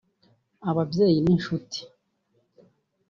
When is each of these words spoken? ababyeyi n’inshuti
ababyeyi 0.69 1.17
n’inshuti 1.25 1.79